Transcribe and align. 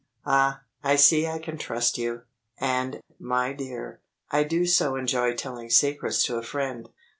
Ah, 0.25 0.61
I 0.83 0.95
see 0.95 1.27
I 1.27 1.37
can 1.37 1.59
trust 1.59 1.99
you! 1.99 2.23
And, 2.59 3.01
my 3.19 3.53
dear, 3.53 4.01
I 4.31 4.43
do 4.43 4.65
so 4.65 4.95
enjoy 4.95 5.35
telling 5.35 5.69
secrets 5.69 6.23
to 6.23 6.37
a 6.37 6.43
friend. 6.43 6.89